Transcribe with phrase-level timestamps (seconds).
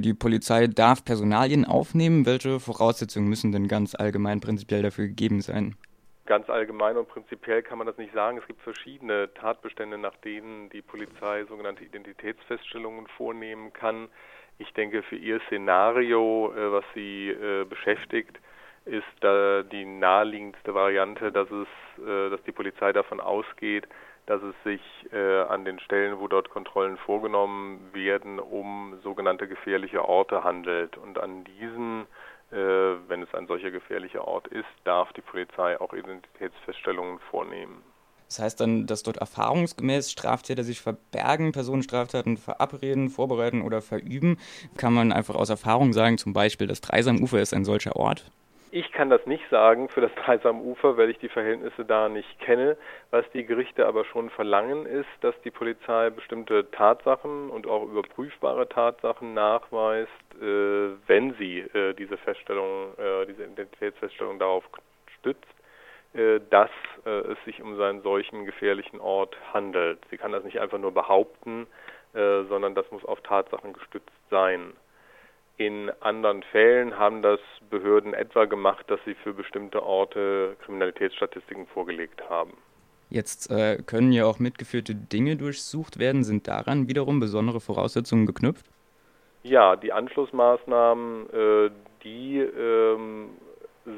[0.00, 2.26] Die Polizei darf Personalien aufnehmen.
[2.26, 5.76] Welche Voraussetzungen müssen denn ganz allgemein prinzipiell dafür gegeben sein?
[6.26, 8.38] Ganz allgemein und prinzipiell kann man das nicht sagen.
[8.38, 14.08] Es gibt verschiedene Tatbestände, nach denen die Polizei sogenannte Identitätsfeststellungen vornehmen kann.
[14.58, 18.38] Ich denke, für Ihr Szenario, äh, was Sie äh, beschäftigt,
[18.86, 21.68] ist da die naheliegendste Variante, dass es,
[22.02, 23.86] äh, dass die Polizei davon ausgeht,
[24.26, 24.80] dass es sich
[25.12, 30.96] äh, an den Stellen, wo dort Kontrollen vorgenommen werden, um sogenannte gefährliche Orte handelt.
[30.96, 32.02] Und an diesen,
[32.50, 32.56] äh,
[33.08, 37.82] wenn es ein solcher gefährlicher Ort ist, darf die Polizei auch Identitätsfeststellungen vornehmen.
[38.28, 44.38] Das heißt dann, dass dort erfahrungsgemäß Straftäter sich verbergen, Personenstraftaten verabreden, vorbereiten oder verüben.
[44.76, 48.28] Kann man einfach aus Erfahrung sagen, zum Beispiel, das Dreisamufer ist ein solcher Ort?
[48.72, 52.76] Ich kann das nicht sagen für das Dreisamufer, weil ich die Verhältnisse da nicht kenne.
[53.10, 58.68] Was die Gerichte aber schon verlangen, ist, dass die Polizei bestimmte Tatsachen und auch überprüfbare
[58.68, 64.64] Tatsachen nachweist, äh, wenn sie äh, diese Feststellung, äh, diese Identitätsfeststellung darauf
[65.18, 65.44] stützt,
[66.50, 66.70] dass
[67.04, 69.98] es sich um einen solchen gefährlichen Ort handelt.
[70.08, 71.66] Sie kann das nicht einfach nur behaupten,
[72.14, 74.72] sondern das muss auf Tatsachen gestützt sein.
[75.58, 77.40] In anderen Fällen haben das
[77.70, 82.52] Behörden etwa gemacht, dass sie für bestimmte Orte Kriminalitätsstatistiken vorgelegt haben.
[83.08, 86.24] Jetzt äh, können ja auch mitgeführte Dinge durchsucht werden.
[86.24, 88.66] Sind daran wiederum besondere Voraussetzungen geknüpft?
[89.44, 91.70] Ja, die Anschlussmaßnahmen, äh,
[92.02, 93.30] die ähm,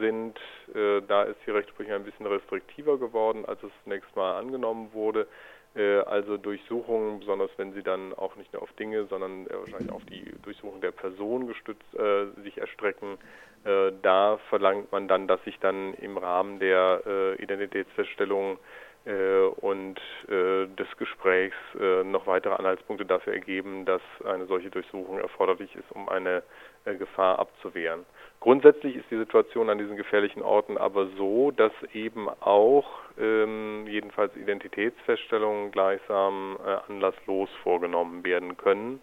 [0.00, 0.38] sind,
[0.74, 5.26] äh, da ist die Rechtsprechung ein bisschen restriktiver geworden, als es zunächst mal angenommen wurde.
[5.74, 9.90] Äh, also Durchsuchungen, besonders wenn sie dann auch nicht nur auf Dinge, sondern äh, wahrscheinlich
[9.92, 13.18] auf die Durchsuchung der Person gestützt äh, sich erstrecken.
[13.64, 18.58] Äh, da verlangt man dann, dass sich dann im Rahmen der äh, Identitätsfeststellung
[19.04, 21.56] und des Gesprächs
[22.04, 26.42] noch weitere Anhaltspunkte dafür ergeben, dass eine solche Durchsuchung erforderlich ist, um eine
[26.84, 28.04] Gefahr abzuwehren.
[28.42, 34.34] Grundsätzlich ist die Situation an diesen gefährlichen Orten aber so, dass eben auch ähm, jedenfalls
[34.34, 39.00] Identitätsfeststellungen gleichsam äh, anlasslos vorgenommen werden können,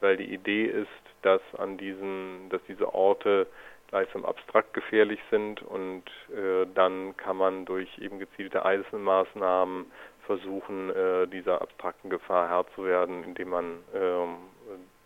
[0.00, 0.88] weil die Idee ist,
[1.20, 3.46] dass an diesen, dass diese Orte
[3.92, 9.84] gleichsam abstrakt gefährlich sind und äh, dann kann man durch eben gezielte Eisenmaßnahmen
[10.26, 13.64] versuchen, äh, dieser abstrakten Gefahr Herr zu werden, indem man
[13.94, 14.36] ähm,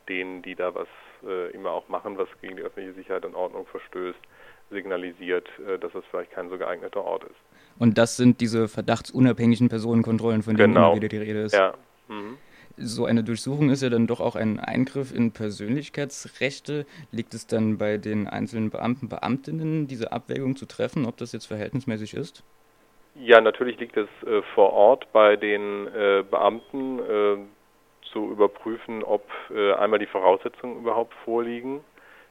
[0.09, 0.87] denen, die da was
[1.27, 4.21] äh, immer auch machen, was gegen die öffentliche Sicherheit und Ordnung verstößt,
[4.71, 7.81] signalisiert, äh, dass es vielleicht kein so geeigneter Ort ist.
[7.81, 10.93] Und das sind diese verdachtsunabhängigen Personenkontrollen, von denen genau.
[10.93, 11.55] immer wieder die Rede ist.
[11.55, 11.75] Ja.
[12.07, 12.39] Mhm.
[12.77, 16.87] So eine Durchsuchung ist ja dann doch auch ein Eingriff in Persönlichkeitsrechte.
[17.11, 21.47] Liegt es dann bei den einzelnen Beamten, Beamtinnen, diese Abwägung zu treffen, ob das jetzt
[21.47, 22.45] verhältnismäßig ist?
[23.15, 26.99] Ja, natürlich liegt es äh, vor Ort bei den äh, Beamten.
[26.99, 27.37] Äh,
[28.17, 31.85] zu überprüfen, ob äh, einmal die Voraussetzungen überhaupt vorliegen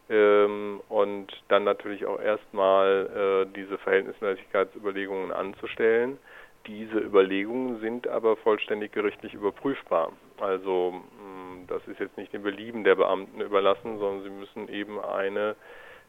[0.10, 6.18] ähm, und dann natürlich auch erstmal äh, diese Verhältnismäßigkeitsüberlegungen anzustellen.
[6.66, 10.12] Diese Überlegungen sind aber vollständig gerichtlich überprüfbar.
[10.40, 14.68] Also mh, hm, das ist jetzt nicht dem Belieben der Beamten überlassen, sondern sie müssen
[14.70, 15.56] eben eine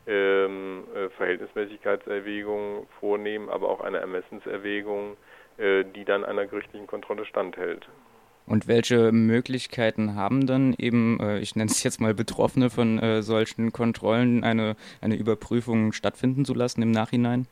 [0.07, 5.17] ähm, äh, Verhältnismäßigkeitserwägung vornehmen, aber auch eine Ermessenserwägung,
[5.59, 7.89] äh, die dann einer gerichtlichen Kontrolle standhält.
[8.47, 13.23] Und welche Möglichkeiten haben dann eben, äh, ich nenne es jetzt mal Betroffene von äh,
[13.23, 17.49] solchen Kontrollen, eine, eine Überprüfung stattfinden zu lassen im Nachhinein?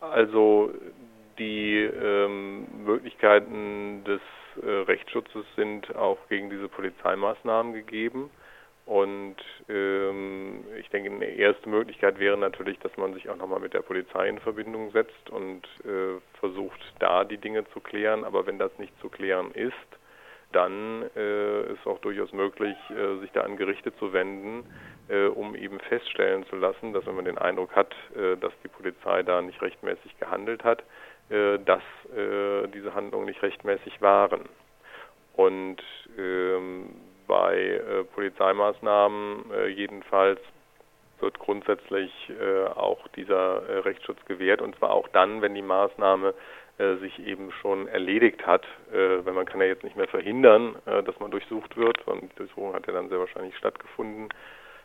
[0.00, 0.72] Also
[1.38, 4.20] die ähm, Möglichkeiten des
[4.62, 8.30] äh, Rechtsschutzes sind auch gegen diese Polizeimaßnahmen gegeben.
[8.86, 9.36] Und
[9.68, 13.82] ähm, ich denke, eine erste Möglichkeit wäre natürlich, dass man sich auch nochmal mit der
[13.82, 18.22] Polizei in Verbindung setzt und äh, versucht, da die Dinge zu klären.
[18.22, 19.74] Aber wenn das nicht zu klären ist,
[20.52, 24.64] dann äh, ist auch durchaus möglich, äh, sich da an Gerichte zu wenden,
[25.08, 28.68] äh, um eben feststellen zu lassen, dass wenn man den Eindruck hat, äh, dass die
[28.68, 30.82] Polizei da nicht rechtmäßig gehandelt hat,
[31.30, 31.82] äh, dass
[32.16, 34.42] äh, diese Handlungen nicht rechtmäßig waren.
[35.34, 35.82] Und
[36.16, 36.88] ähm,
[37.26, 37.80] bei
[38.14, 40.40] Polizeimaßnahmen jedenfalls
[41.20, 42.12] wird grundsätzlich
[42.74, 46.34] auch dieser Rechtsschutz gewährt, und zwar auch dann, wenn die Maßnahme
[46.78, 50.76] äh, sich eben schon erledigt hat, äh, weil man kann ja jetzt nicht mehr verhindern,
[50.84, 54.28] äh, dass man durchsucht wird, und die Durchsuchung hat ja dann sehr wahrscheinlich stattgefunden.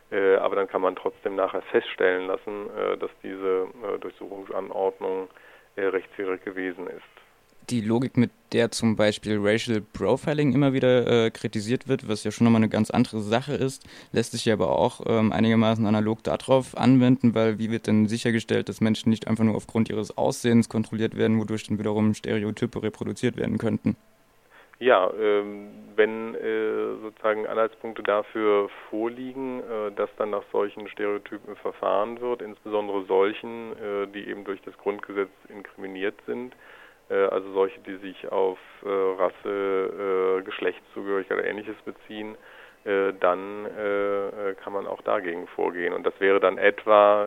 [0.10, 5.30] Äh, aber dann kann man trotzdem nachher feststellen lassen, äh, dass diese äh, Durchsuchungsanordnung
[5.78, 7.22] rechtswidrig gewesen ist
[7.72, 12.32] die Logik, mit der zum Beispiel Racial Profiling immer wieder äh, kritisiert wird, was ja
[12.32, 16.22] schon nochmal eine ganz andere Sache ist, lässt sich ja aber auch ähm, einigermaßen analog
[16.24, 20.68] darauf anwenden, weil wie wird denn sichergestellt, dass Menschen nicht einfach nur aufgrund ihres Aussehens
[20.68, 23.96] kontrolliert werden, wodurch dann wiederum Stereotype reproduziert werden könnten?
[24.80, 32.20] Ja, ähm, wenn äh, sozusagen Anhaltspunkte dafür vorliegen, äh, dass dann nach solchen Stereotypen verfahren
[32.20, 36.56] wird, insbesondere solchen, äh, die eben durch das Grundgesetz inkriminiert sind,
[37.14, 42.36] also solche, die sich auf äh, Rasse, äh, Geschlechtszugehörigkeit oder ähnliches beziehen,
[42.84, 43.68] dann
[44.64, 45.94] kann man auch dagegen vorgehen.
[45.94, 47.26] Und das wäre dann etwa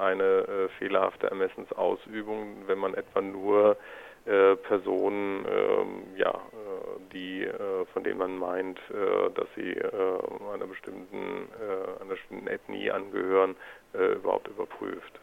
[0.00, 3.76] eine fehlerhafte Ermessensausübung, wenn man etwa nur
[4.24, 6.40] Personen ähm, ja,
[7.12, 9.90] die, äh, von denen man meint, äh, dass sie äh,
[10.52, 11.48] einer bestimmten,
[12.00, 13.56] einer bestimmten Ethnie angehören,
[13.92, 15.20] überhaupt überprüft.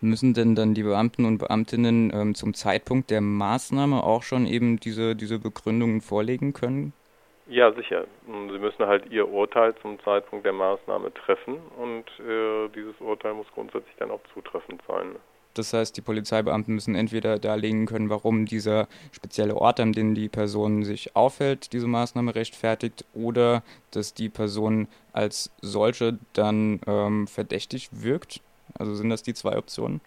[0.00, 4.78] Müssen denn dann die Beamten und Beamtinnen ähm, zum Zeitpunkt der Maßnahme auch schon eben
[4.78, 6.92] diese, diese Begründungen vorlegen können?
[7.48, 8.04] Ja, sicher.
[8.26, 13.46] Sie müssen halt Ihr Urteil zum Zeitpunkt der Maßnahme treffen und äh, dieses Urteil muss
[13.54, 15.16] grundsätzlich dann auch zutreffend sein.
[15.54, 20.28] Das heißt, die Polizeibeamten müssen entweder darlegen können, warum dieser spezielle Ort, an dem die
[20.28, 27.88] Person sich aufhält, diese Maßnahme rechtfertigt, oder dass die Person als solche dann ähm, verdächtig
[27.90, 28.40] wirkt.
[28.78, 30.00] Also sind das die zwei Optionen?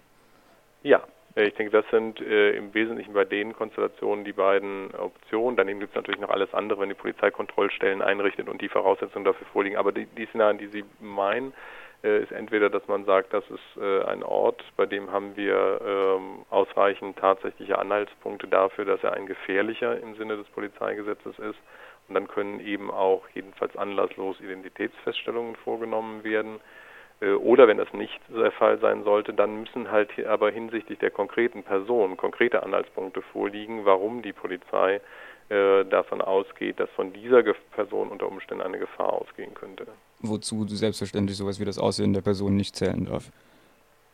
[0.84, 1.04] Ja,
[1.36, 5.56] ich denke, das sind äh, im Wesentlichen bei den Konstellationen die beiden Optionen.
[5.56, 9.24] Daneben gibt es natürlich noch alles andere, wenn die Polizei Kontrollstellen einrichtet und die Voraussetzungen
[9.24, 9.78] dafür vorliegen.
[9.78, 11.54] Aber die, die Szenarien, die Sie meinen,
[12.04, 15.80] äh, ist entweder, dass man sagt, das ist äh, ein Ort, bei dem haben wir
[15.86, 21.60] ähm, ausreichend tatsächliche Anhaltspunkte dafür, dass er ein gefährlicher im Sinne des Polizeigesetzes ist.
[22.10, 26.60] Und dann können eben auch jedenfalls anlasslos Identitätsfeststellungen vorgenommen werden.
[27.22, 31.12] Äh, oder wenn das nicht der Fall sein sollte, dann müssen halt aber hinsichtlich der
[31.12, 35.00] konkreten Person konkrete Anhaltspunkte vorliegen, warum die Polizei
[35.50, 39.86] äh, davon ausgeht, dass von dieser Person unter Umständen eine Gefahr ausgehen könnte.
[40.20, 43.32] Wozu selbstverständlich sowas wie das Aussehen der Person nicht zählen darf.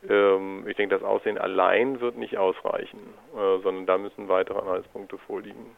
[0.09, 2.99] Ähm, ich denke, das Aussehen allein wird nicht ausreichen,
[3.35, 5.77] äh, sondern da müssen weitere Anhaltspunkte vorliegen.